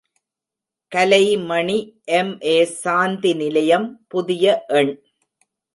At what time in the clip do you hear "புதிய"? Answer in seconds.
4.07-4.45